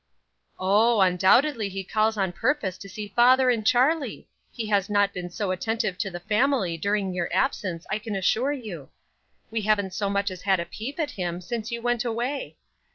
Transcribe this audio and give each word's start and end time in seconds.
"Oh, 0.57 0.99
undoubtedly 1.01 1.69
he 1.69 1.83
calls 1.83 2.17
on 2.17 2.31
purpose 2.31 2.75
to 2.79 2.89
see 2.89 3.09
father 3.15 3.51
and 3.51 3.63
Charlie! 3.63 4.27
He 4.51 4.65
has 4.65 4.89
not 4.89 5.13
been 5.13 5.29
so 5.29 5.51
attentive 5.51 5.95
to 5.99 6.09
the 6.09 6.19
family 6.21 6.75
during 6.75 7.13
your 7.13 7.29
absence, 7.31 7.85
I 7.87 7.99
can 7.99 8.15
assure 8.15 8.51
you. 8.51 8.89
We 9.51 9.61
haven't 9.61 9.93
so 9.93 10.09
much 10.09 10.31
as 10.31 10.41
had 10.41 10.59
a 10.59 10.65
peep 10.65 10.99
at 10.99 11.11
him 11.11 11.39
since 11.39 11.69
you 11.71 11.83
went 11.83 12.03
away. 12.03 12.57